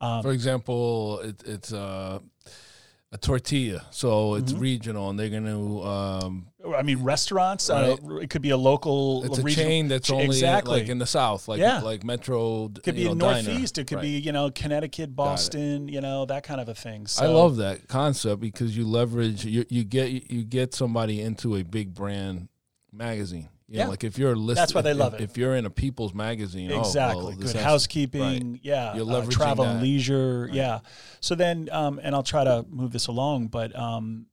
[0.00, 2.20] Um, For example, it, it's uh,
[3.12, 4.60] a tortilla, so it's Mm-hmm.
[4.62, 5.82] regional, and they're going to.
[5.82, 7.68] Um, I mean, restaurants.
[7.68, 9.22] Uh, it could be a local.
[9.24, 10.80] it's a regional- chain that's only exactly.
[10.80, 11.80] like in the south, like Yeah.
[11.80, 12.68] like Metro.
[12.68, 13.48] could be you in diner.
[13.50, 13.76] Northeast.
[13.78, 14.02] It could Right.
[14.02, 15.88] be you know Connecticut, Boston.
[15.88, 17.06] You know that kind of a thing.
[17.06, 21.56] So, I love that concept because you leverage you, you get you get somebody into
[21.56, 22.48] a big brand
[22.92, 23.48] magazine.
[23.72, 23.88] You know, Yeah.
[23.88, 25.24] like if you're listed, That's why they if- love if, it.
[25.30, 27.34] If you're in a People's magazine, oh, well, Exactly.
[27.36, 28.60] Good housekeeping.
[28.62, 28.94] Yeah.
[28.94, 29.82] You're uh, leveraging travel and that.
[29.82, 30.46] leisure.
[30.52, 30.80] Yeah.
[31.20, 34.26] So then, um, and I'll try to move this along, but um,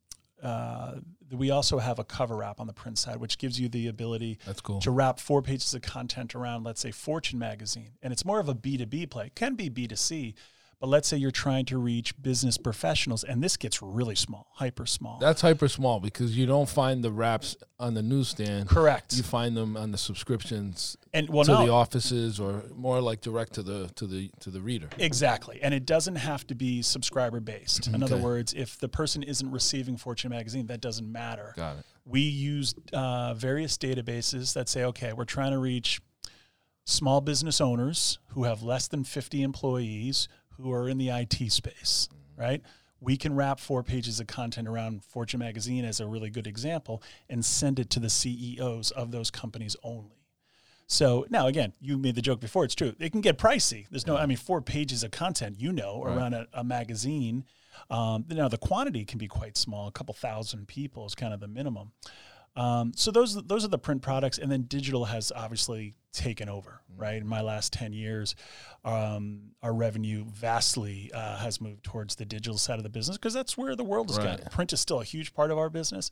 [0.44, 0.96] uh,
[1.32, 4.40] we also have a cover wrap on the print side, which gives you the ability
[4.46, 4.82] That's cool.
[4.82, 7.92] to wrap four pages of content around, let's say, Fortune magazine.
[8.04, 9.28] And it's more of a B2B play.
[9.28, 10.34] It can be B2C,
[10.80, 14.86] but let's say you're trying to reach business professionals, and this gets really small, hyper
[14.86, 15.18] small.
[15.20, 18.70] That's hyper small because you don't find the wraps on the newsstand.
[18.70, 19.16] Correct.
[19.18, 23.20] You find them on the subscriptions and well, to no, the offices or more like
[23.20, 24.88] direct to the to the to the reader.
[24.98, 25.60] Exactly.
[25.62, 27.88] And it doesn't have to be subscriber based.
[27.88, 31.54] In other words, if the person isn't receiving Fortune magazine, that doesn't matter.
[31.58, 31.86] Got it.
[32.06, 36.00] We use uh, various databases that say, okay, we're trying to reach
[36.86, 40.28] small business owners who have less than 50 employees
[40.62, 42.62] who are in the IT space, right?
[43.02, 47.02] We can wrap four pages of content around Fortune magazine as a really good example
[47.30, 50.20] and send it to the CEOs of those companies only.
[50.88, 52.66] So now again, you made the joke before.
[52.66, 52.94] It's true.
[53.00, 53.86] It can get pricey.
[53.90, 57.46] There's no, I mean, four pages of content, you know, around a, a magazine.
[57.90, 59.88] Um, now the quantity can be quite small.
[59.88, 61.92] A couple thousand people is kind of the minimum.
[62.60, 66.82] Um, so those those are the print products, and then digital has obviously taken over.
[66.98, 68.36] Right, in my last ten years,
[68.84, 73.34] um, our revenue vastly uh, has moved towards the digital side of the business because
[73.34, 74.40] that's where the world is going.
[74.52, 76.12] Print is still a huge part of our business,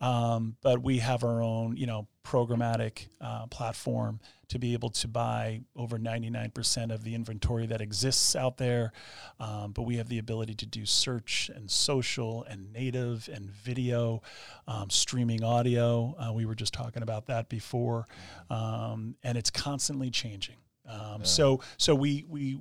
[0.00, 5.08] um, but we have our own, you know, programmatic uh, platform to be able to
[5.08, 8.92] buy over 99% of the inventory that exists out there.
[9.38, 14.22] Um, but we have the ability to do search and social and native and video,
[14.66, 16.14] um, streaming audio.
[16.18, 18.06] Uh, we were just talking about that before,
[18.50, 20.56] um, and it's constantly changing.
[20.88, 22.58] Um, So, so we we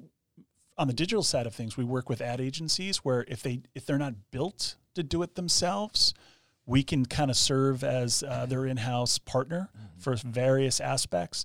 [0.77, 3.85] on the digital side of things, we work with ad agencies where if they if
[3.85, 6.13] they're not built to do it themselves,
[6.69, 11.43] we can kind of serve as uh, their in-house partner for various aspects.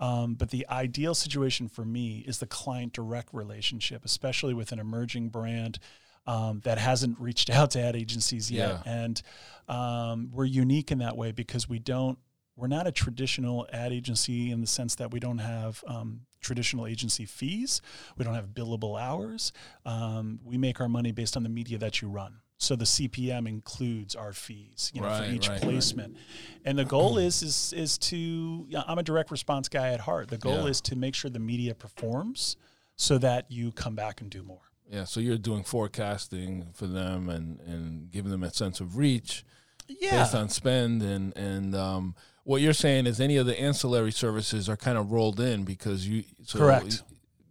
[0.00, 4.80] Um, but the ideal situation for me is the client direct relationship, especially with an
[4.80, 5.78] emerging brand
[6.26, 8.82] um, that hasn't reached out to ad agencies yet.
[8.84, 8.92] Yeah.
[8.92, 9.22] And
[9.68, 12.18] um, we're unique in that way because we don't.
[12.56, 16.86] We're not a traditional ad agency in the sense that we don't have um, traditional
[16.86, 17.80] agency fees.
[18.16, 19.52] We don't have billable hours.
[19.84, 22.40] Um, we make our money based on the media that you run.
[22.58, 25.62] So the CPM includes our fees, you know, for each right, right.
[25.62, 26.16] placement.
[26.64, 28.66] And the goal is is is to.
[28.68, 30.28] yeah, I'm a direct response guy at heart.
[30.28, 30.70] The goal Yeah.
[30.70, 32.56] is to make sure the media performs,
[32.96, 34.60] so that you come back and do more.
[34.90, 39.44] Yeah, so you're doing forecasting for them and, and giving them a sense of reach
[39.88, 40.22] Yeah.
[40.22, 42.14] based on spend and and um,
[42.44, 46.06] what you're saying is any of the ancillary services are kind of rolled in because
[46.06, 47.02] you so Correct.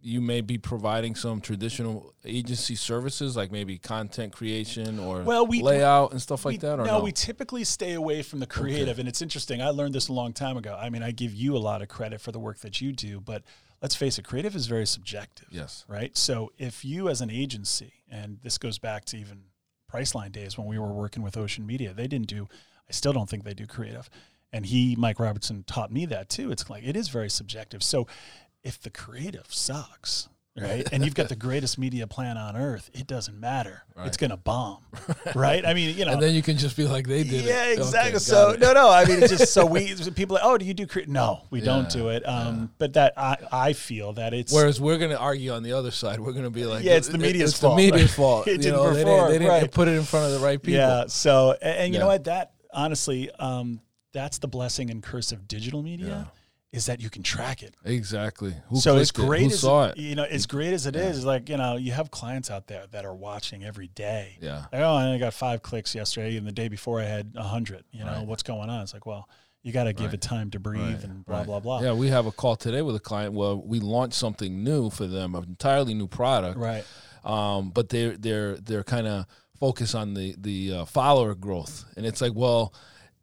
[0.06, 5.62] You may be providing some traditional agency services like maybe content creation or Well, we-
[5.62, 6.78] layout and stuff like we, that.
[6.78, 9.62] Or no, no, we typically stay away from the creative, and it's interesting.
[9.62, 10.78] I learned this a long time ago.
[10.78, 13.18] I mean, I give you a lot of credit for the work that you do,
[13.18, 13.44] but
[13.80, 15.48] let's face it, creative is very subjective.
[15.50, 16.14] yes, Right.
[16.18, 19.44] So if you, as an agency, and this goes back to even
[19.90, 22.46] Priceline days when we were working with Ocean Media, they didn't do.
[22.88, 24.10] I still don't think they do creative,
[24.52, 26.50] and he, Mike Robertson, taught me that too.
[26.50, 27.82] It's like it is very subjective.
[27.82, 28.06] So
[28.64, 30.28] if the creative sucks.
[30.56, 30.88] Right.
[30.92, 32.88] And you've got the greatest media plan on earth.
[32.94, 33.82] It doesn't matter.
[34.04, 34.78] It's going to bomb.
[35.34, 35.66] Right.
[35.66, 37.44] I mean, you know, and then you can just be like they did.
[37.44, 37.72] yeah, it.
[37.72, 38.12] Okay, exactly.
[38.12, 38.60] got so it.
[38.60, 38.88] no, no.
[38.88, 40.36] I mean, it's just so we people.
[40.36, 41.00] Are like, oh, do you do cre-?
[41.08, 42.22] No, we don't do it.
[42.24, 45.72] Um, but that I I feel that it's Whereas we're going to argue on the
[45.72, 46.20] other side.
[46.20, 47.76] We're going to be like, Yeah, it's the media's it's fault.
[47.76, 48.46] the media's fault.
[48.46, 49.72] It you didn't know, they perform, didn't, they didn't right.
[49.72, 50.78] put it in front of the right people.
[50.78, 51.06] yeah.
[51.08, 52.24] So and, and you know what?
[52.24, 53.80] That honestly, um,
[54.12, 56.30] that's the blessing and curse of digital media.
[56.74, 57.74] Is that you can track it.
[57.84, 58.52] exactly.
[58.68, 59.96] Who so as great Who as saw it?
[59.96, 62.84] you know, as great as it is, like you know, you have clients out there
[62.90, 64.36] that are watching every day.
[64.40, 64.64] Yeah.
[64.72, 67.44] Like, oh, I only got five clicks yesterday, and the day before I had a
[67.44, 67.84] hundred.
[67.92, 68.26] You know, Right.
[68.26, 68.82] what's going on?
[68.82, 69.28] It's like, well,
[69.62, 70.14] you got to give Right.
[70.14, 71.80] it time to breathe Right, and blah blah blah.
[71.80, 73.34] Yeah, we have a call today with a client.
[73.34, 76.58] Well, we launched something new for them, an entirely new product.
[76.58, 76.84] Right.
[77.24, 79.26] Um, but they're they're they're kind of
[79.60, 82.74] focused on the the uh, follower growth, and it's like, well,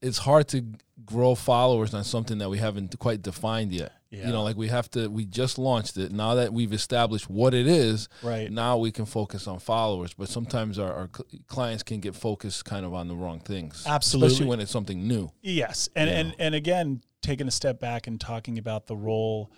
[0.02, 0.64] it's hard to
[1.06, 3.92] grow followers on something that we haven't quite defined yet.
[4.10, 4.28] Yeah.
[4.28, 5.08] You know, like we have to.
[5.10, 6.12] We just launched it.
[6.12, 8.52] Now that we've established what it is, Right.
[8.52, 10.14] now we can focus on followers.
[10.14, 11.10] But sometimes our, our
[11.48, 14.28] clients can get focused kind of on the wrong things, Absolutely.
[14.28, 15.32] especially when it's something new.
[15.42, 16.16] Yes, and Yeah.
[16.18, 19.50] and and again, taking a step back and talking about the role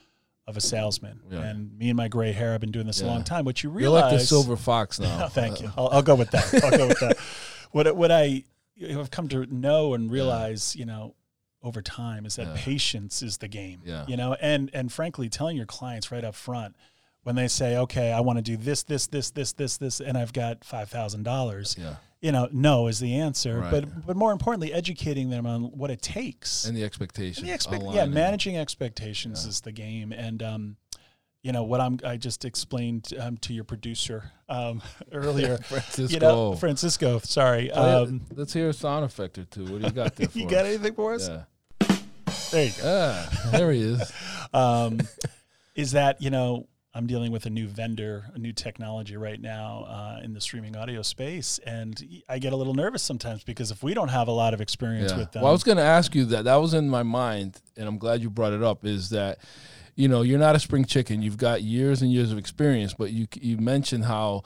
[0.45, 1.21] of a salesman.
[1.32, 1.39] Yeah.
[1.39, 3.45] And me and my gray hair, I've been doing this a long time.
[3.45, 5.29] What you You're realize, like the silver fox now.
[5.29, 5.71] Thank you.
[5.77, 6.63] I'll, I'll go with that.
[6.63, 7.17] I'll go with that.
[7.71, 8.43] What what I
[8.88, 11.15] have come to know and realize, you know,
[11.63, 12.56] over time is that Yeah.
[12.58, 13.82] patience is the game.
[13.86, 14.06] Yeah.
[14.08, 16.76] You know, and and frankly, telling your clients right up front
[17.23, 20.17] when they say, "Okay, I want to do this, this, this, this, this, this," and
[20.17, 21.76] I've got five thousand dollars.
[21.80, 21.95] Yeah.
[22.21, 23.60] You know, no is the answer.
[23.60, 23.71] Right.
[23.71, 26.65] But but more importantly, educating them on what it takes.
[26.65, 27.39] And the expectations.
[27.39, 29.49] And the expect- yeah, managing expectations Yeah.
[29.49, 30.78] is the game, and um,
[31.43, 31.99] you know what I'm.
[32.06, 35.58] I just explained um, to your producer um, earlier.
[35.63, 36.13] Francisco.
[36.13, 37.19] You know, Francisco.
[37.19, 37.71] Sorry.
[37.71, 38.21] Oh, Um.
[38.36, 39.63] Let's hear a sound effect or two.
[39.65, 41.28] What do you got there for you got anything for us?
[41.28, 41.43] Yeah.
[42.53, 42.83] There you go.
[42.85, 44.11] Ah, there he is.
[44.55, 44.99] Um,
[45.73, 49.85] is that you know I'm dealing with a new vendor, a new technology right now
[49.89, 53.81] uh, in the streaming audio space, and I get a little nervous sometimes because if
[53.81, 55.17] we don't have a lot of experience Yeah.
[55.17, 56.43] with them, Well, I was going to ask you that.
[56.43, 58.85] That was in my mind, and I'm glad you brought it up.
[58.85, 59.39] Is that
[59.95, 61.23] you know you're not a spring chicken.
[61.23, 64.43] You've got years and years of experience, but you you mentioned how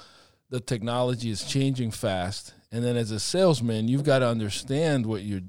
[0.50, 5.24] the technology is changing fast, and then as a salesman, you've got to understand what
[5.24, 5.42] you're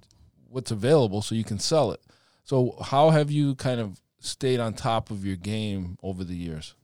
[0.50, 2.00] what's available so you can sell it.
[2.48, 6.74] So how have you kind of stayed on top of your game over the years?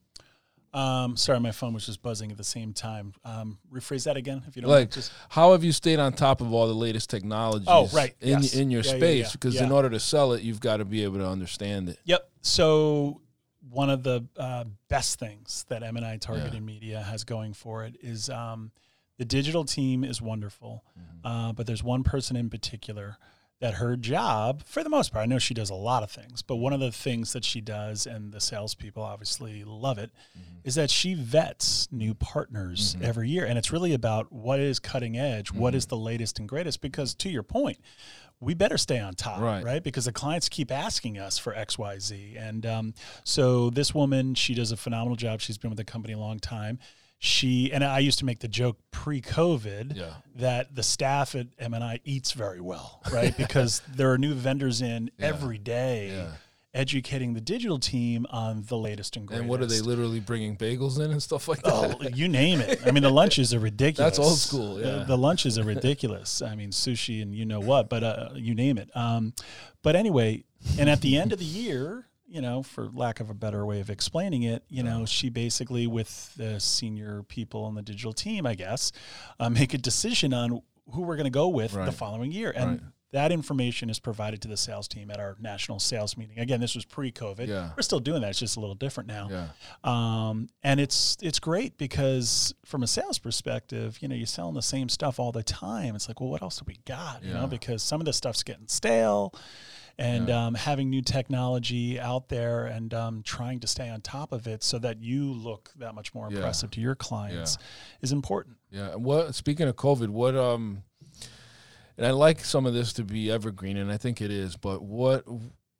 [0.74, 3.14] um, sorry, my phone was just buzzing at the same time.
[3.24, 4.92] Um, rephrase that again, if you don't Like, mind.
[4.92, 7.68] Just how have you stayed on top of all the latest technologies?
[7.70, 8.12] Oh, right.
[8.20, 8.55] in Yes.
[8.57, 9.33] in your Yeah, yeah, space yeah.
[9.33, 11.98] because in order to sell it, you've got to be able to understand it.
[12.05, 12.29] Yep.
[12.40, 13.20] So
[13.70, 16.61] one of the uh, best things that MNI Targeted Yeah.
[16.61, 18.72] Media has going for it is um,
[19.16, 21.27] the digital team is wonderful, Mm-hmm.
[21.27, 23.16] uh, but there's one person in particular
[23.61, 26.43] that her job, for the most part, I know she does a lot of things,
[26.43, 30.59] but one of the things that she does, and the salespeople obviously love it, mm-hmm.
[30.64, 33.05] is that she vets new partners mm-hmm.
[33.05, 35.97] every year, and it's really about what is cutting edge, what is mm-hmm.
[35.97, 36.81] the latest and greatest.
[36.81, 37.79] Because to your point,
[38.40, 39.64] we better stay on top, Right.
[39.64, 39.83] right?
[39.83, 44.35] Because the clients keep asking us for X, Y, Z, and um, so this woman,
[44.35, 45.40] she does a phenomenal job.
[45.40, 46.79] She's been with the company a long time.
[47.24, 50.10] She and I used to make the joke pre-COVID Yeah.
[50.37, 53.34] that the staff at MNI eats very well, right?
[53.44, 55.26] because there are new vendors in Yeah.
[55.28, 56.26] every day, Yeah.
[56.74, 59.40] educating the digital team on the latest and greatest.
[59.40, 61.72] And what are they literally bringing bagels in and stuff like that?
[62.02, 62.80] Oh, you name it.
[62.84, 64.16] I mean, the lunches are ridiculous.
[64.16, 66.42] That's old school, The- The, lunches are ridiculous.
[66.42, 68.90] I mean, sushi and you know what, but uh, you name it.
[68.94, 69.32] Um,
[69.82, 70.44] but anyway,
[70.78, 73.79] and at the end of the year, you know, for lack of a better way
[73.79, 78.44] of explaining it, you know, she basically, with the senior people on the digital team,
[78.44, 78.90] I guess,
[79.38, 80.61] uh, make a decision on
[80.92, 82.53] who we're going to go with the following year.
[82.57, 82.81] And Right.
[83.12, 86.40] that information is provided to the sales team at our national sales meeting.
[86.40, 87.47] Again, this was pre-COVID.
[87.47, 87.70] Yeah.
[87.77, 88.31] We're still doing that.
[88.31, 89.49] It's just a little different now Yeah.
[89.85, 94.62] um, and it's it's great because from a sales perspective, you know, you're selling the
[94.62, 95.94] same stuff all the time.
[95.94, 97.23] It's like, well, what else do we got?
[97.23, 99.33] You know, because some of the stuff's getting stale,
[99.98, 100.46] and Yeah.
[100.46, 104.62] um, having new technology out there and um, trying to stay on top of it
[104.62, 106.37] so that you look that much more Yeah.
[106.38, 107.59] impressive to your clients
[108.00, 108.57] is important.
[108.70, 108.92] Yeah.
[108.92, 110.83] And what speaking of COVID, what um
[111.96, 114.83] and I like some of this to be evergreen and I think it is, but
[114.83, 115.24] what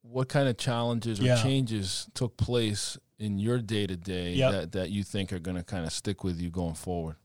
[0.03, 1.43] what kind of challenges or Yeah.
[1.43, 5.65] changes took place in your day to day that that you think are going to
[5.65, 7.17] kind of stick with you going forward?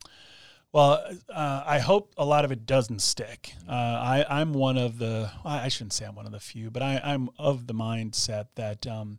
[0.72, 1.04] Well,
[1.34, 3.54] uh, I hope a lot of it doesn't stick.
[3.68, 6.84] Uh, I, I'm one of the, I shouldn't say I'm one of the few, but
[6.84, 9.18] I, I'm of the mindset that, um,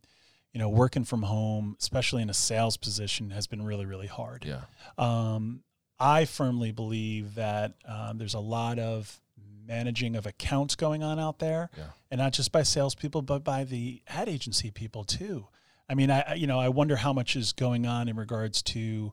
[0.53, 4.45] you know, working from home, especially in a sales position, has been really, really hard.
[4.45, 4.61] Yeah.
[4.97, 5.63] Um,
[5.99, 9.21] I firmly believe that um, there's a lot of
[9.67, 11.85] managing of accounts going on out there, Yeah.
[12.13, 15.47] and not just by salespeople, but by the ad agency people too.
[15.89, 19.13] I mean, I- you know I wonder how much is going on in regards to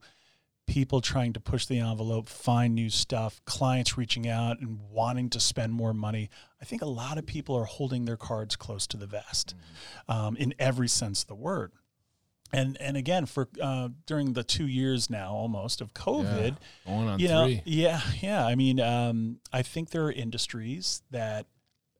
[0.67, 5.39] people trying to push the envelope, find new stuff, clients reaching out and wanting to
[5.39, 6.29] spend more money.
[6.61, 9.55] I think a lot of people are holding their cards close to the vest,
[10.09, 11.71] um, in every sense of the word.
[12.53, 16.93] And and again, for uh, during the two years now almost of COVID, Yeah.
[16.93, 17.61] Going on you know, three.
[17.65, 18.45] yeah, yeah.
[18.45, 21.45] I mean, um, I think there are industries that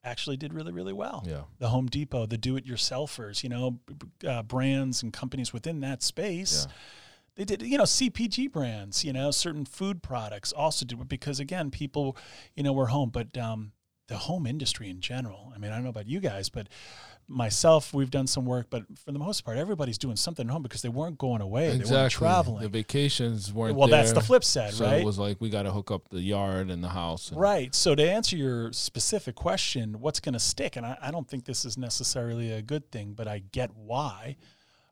[0.06, 1.24] actually did really, really well.
[1.28, 1.42] Yeah.
[1.60, 3.80] The Home Depot, the do-it-yourselfers, you know,
[4.26, 6.66] uh, brands and companies within that space.
[6.70, 6.74] Yeah.
[7.38, 11.70] They did, you know, CPG brands, you know, certain food products also did because again,
[11.72, 12.18] people,
[12.56, 13.72] you know, were home, but um,
[14.08, 15.54] the home industry in general.
[15.56, 16.68] I mean, I don't know about you guys, but
[17.28, 20.64] myself, we've done some work, but for the most part, everybody's doing something at home
[20.64, 22.64] because they weren't going away, they weren't traveling.
[22.64, 25.02] The vacations weren't well, that's the flip side, So right?
[25.02, 27.30] it was like we got to hook up the yard and the house.
[27.30, 27.76] and- Right.
[27.76, 30.76] So to answer your specific question, what's going to stick?
[30.76, 34.38] And I, I don't think this is necessarily a good thing, but I get why.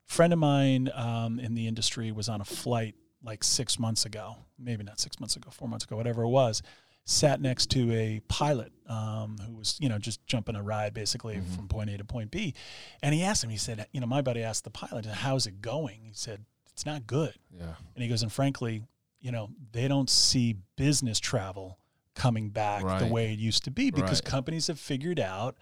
[0.06, 4.36] Friend of mine um, in the industry was on a flight like six months ago,
[4.60, 6.62] maybe not six months ago, four months ago, whatever it was.
[7.06, 11.36] sat next to a pilot um, who was, you know, just jumping a ride basically
[11.36, 11.56] Mm-hmm.
[11.56, 12.54] from point A to point B.
[13.02, 15.62] And he asked him, he said, you know, my buddy asked the pilot, how's it
[15.62, 16.00] going?
[16.04, 17.34] He said, it's not good.
[17.52, 17.76] Yeah.
[17.96, 18.84] And he goes, and frankly,
[19.20, 21.80] you know, they don't see business travel
[22.16, 24.26] coming back the way it used to be because Right.
[24.32, 25.58] companies have figured out,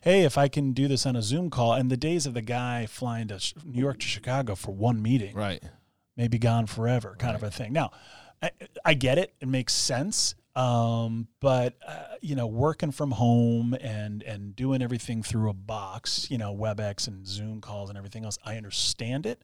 [0.00, 2.42] hey, if I can do this on a Zoom call, and the days of the
[2.42, 5.62] guy flying to New York to Chicago for one meeting Right.
[6.16, 7.72] may be gone forever, kind of a thing.
[7.72, 7.90] Now,
[8.42, 8.50] I,
[8.84, 10.34] I get it; it makes sense.
[10.56, 16.28] Um, but uh, you know, working from home and and doing everything through a box,
[16.30, 19.42] you know, WebEx and Zoom calls and everything else, I understand it.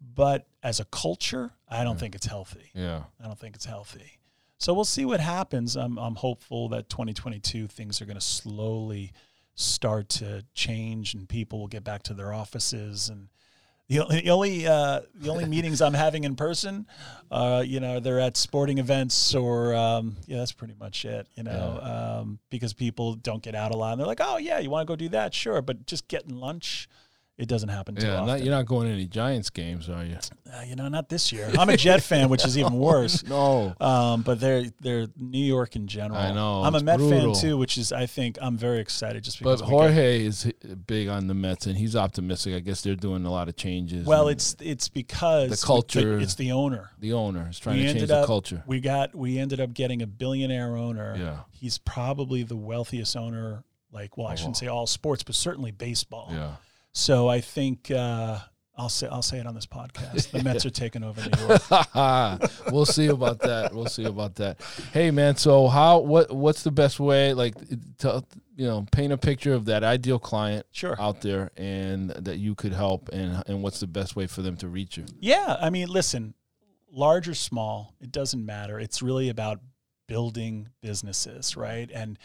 [0.00, 2.70] But as a culture, I don't think it's healthy.
[2.74, 3.04] Yeah.
[3.20, 4.18] I don't think it's healthy.
[4.58, 5.76] So we'll see what happens.
[5.76, 9.12] I'm, I'm hopeful that 2022 things are going to slowly
[9.54, 13.28] start to change and people will get back to their offices and
[13.88, 16.86] the only the only, uh, the only meetings I'm having in person,
[17.30, 21.28] uh, you know, they're at sporting events or um, yeah, that's pretty much it.
[21.34, 23.92] You know, um, because people don't get out a lot.
[23.92, 26.34] And they're like, oh yeah, you want to go do that, sure, but just getting
[26.34, 26.88] lunch,
[27.36, 28.14] it doesn't happen too Yeah.
[28.14, 28.26] often.
[28.28, 30.16] Not, you're not going to any Giants games, are you?
[30.54, 31.50] Uh, you know, not this year.
[31.58, 33.24] I'm a Jet fan, which is even worse.
[33.28, 33.74] No.
[33.80, 36.16] Um, but they're they're New York in general.
[36.20, 37.34] I know, I'm a Met brutal.
[37.34, 39.60] fan too, which is I think I'm very excited just But because.
[39.62, 40.52] get- Jorge is
[40.86, 42.54] big on the Mets, and he's optimistic.
[42.54, 44.06] I guess they're doing a lot of changes.
[44.06, 46.20] well, it's it's because The culture.
[46.20, 46.90] It's the owner.
[47.00, 48.62] the owner is trying we to change ended the culture.
[48.68, 51.16] we got we ended up getting a billionaire owner.
[51.18, 51.38] Yeah.
[51.50, 53.64] He's probably the wealthiest owner.
[53.90, 56.28] Like, well, I shouldn't say all sports, but certainly baseball.
[56.30, 56.52] Yeah.
[56.96, 58.38] So I think uh,
[58.76, 60.30] I'll say I'll say it on this podcast.
[60.30, 62.42] The Mets are taking over New York.
[62.72, 63.74] we'll see about that.
[63.74, 64.60] We'll see about that.
[64.92, 67.54] Hey man, so how what what's the best way like
[67.98, 68.24] to
[68.56, 70.94] you know paint a picture of that ideal client Sure.
[71.00, 74.56] out there and that you could help and and what's the best way for them
[74.58, 75.04] to reach you?
[75.18, 76.34] Yeah, I mean, listen,
[76.92, 78.78] large or small, it doesn't matter.
[78.78, 79.58] It's really about
[80.06, 81.90] building businesses, right?
[81.92, 82.18] And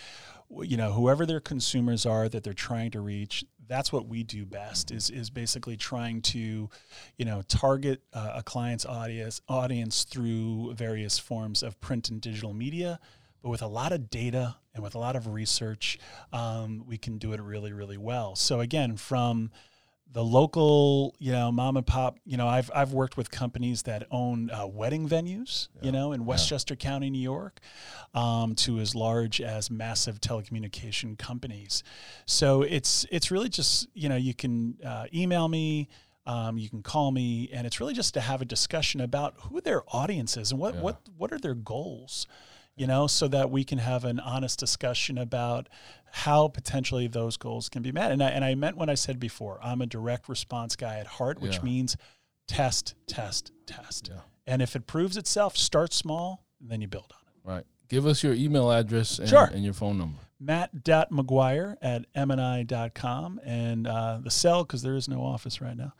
[0.62, 4.46] you know, whoever their consumers are that they're trying to reach, that's what we do
[4.46, 4.92] best.
[4.92, 6.70] Is is basically trying to,
[7.18, 12.54] you know, target uh, a client's audience audience through various forms of print and digital
[12.54, 13.00] media.
[13.42, 15.98] But with a lot of data and with a lot of research,
[16.34, 18.36] um, we can do it really, really well.
[18.36, 19.52] So again, from
[20.12, 24.08] the local, you know, mom and pop, you know, I've I've worked with companies that
[24.10, 27.60] own uh, wedding venues, you know, in Westchester County, New York,
[28.16, 31.84] um, to as large as massive telecommunication companies.
[32.26, 35.90] So it's it's really just you know you can uh, email me.
[36.26, 39.62] Um, you can call me, and it's really just to have a discussion about who
[39.62, 42.28] their audience is and what what what are their goals,
[42.80, 45.68] you know, so that we can have an honest discussion about
[46.12, 48.10] how potentially those goals can be met.
[48.10, 51.06] And I, and I meant what I said before, I'm a direct response guy at
[51.06, 51.64] heart, which Yeah.
[51.64, 51.98] means
[52.48, 54.10] test, test, test.
[54.10, 54.22] Yeah.
[54.48, 57.34] And if it proves itself, start small, and then you build on it.
[57.44, 57.66] Right.
[57.90, 59.46] Give us your email address and, Sure.
[59.46, 60.20] and your phone number.
[60.42, 65.94] Matt.mcguire at mni.com and uh, the cell, because there is no office right now,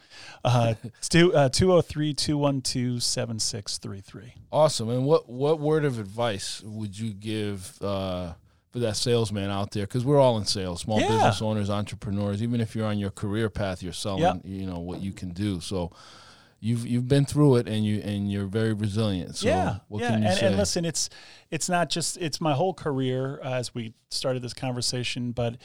[0.46, 4.34] uh, it's two, uh, 203 212 7633.
[4.52, 4.90] Awesome.
[4.90, 8.34] And what what word of advice would you give uh,
[8.72, 9.84] for that salesman out there?
[9.86, 11.10] Because we're all in sales, small Yeah.
[11.10, 12.42] business owners, entrepreneurs.
[12.42, 14.22] Even if you're on your career path, you're selling.
[14.22, 14.42] Yep.
[14.46, 15.60] You know what you can do.
[15.60, 15.92] So
[16.60, 19.38] you've you've been through it, and you and you're very resilient.
[19.38, 20.48] So yeah, what yeah, can you and, say?
[20.48, 21.10] and listen, it's
[21.50, 25.58] it's not just it's my whole career uh, as we started this conversation, but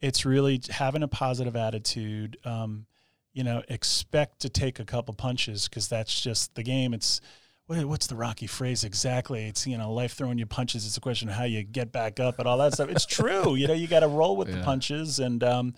[0.00, 2.36] it's really having a positive attitude.
[2.44, 2.86] Um,
[3.32, 6.92] you know, expect to take a couple punches because that's just the game.
[6.92, 7.20] It's
[7.66, 9.46] what, what's the Rocky phrase exactly?
[9.46, 10.84] It's you know, life throwing you punches.
[10.84, 12.88] It's a question of how you get back up and all that stuff.
[12.88, 13.54] It's true.
[13.54, 15.42] You know, you got to roll with the punches and.
[15.44, 15.74] Um,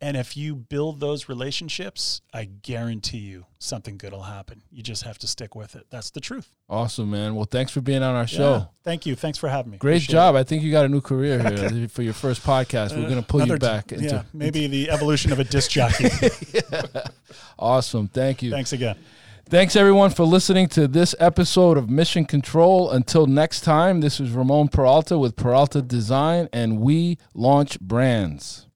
[0.00, 4.62] and if you build those relationships, I guarantee you something good will happen.
[4.70, 5.86] You just have to stick with it.
[5.90, 6.54] That's the truth.
[6.70, 7.34] awesome, man.
[7.34, 8.52] Well, thanks for being on our show.
[8.52, 8.64] Yeah.
[8.82, 9.14] Thank you.
[9.14, 9.78] Thanks for having me.
[9.78, 10.36] Great Appreciate job.
[10.36, 12.96] I think you got a new career here for your first podcast.
[12.96, 16.08] We're going to pull you back into yeah, maybe the evolution of a disc jockey.
[17.58, 18.08] awesome.
[18.08, 18.50] Thank you.
[18.50, 18.96] Thanks again.
[19.50, 22.90] Thanks everyone for listening to this episode of Mission Control.
[22.90, 28.68] Until next time, this is Ramon Peralta with Peralta Design, and we launch brands.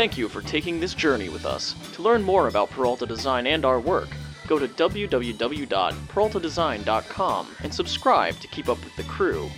[0.00, 1.74] Thank you for taking this journey with us.
[1.92, 4.08] To learn more about Peralta Design and our work,
[4.46, 9.50] go to www.peraltadesign.com and subscribe to keep up with the crew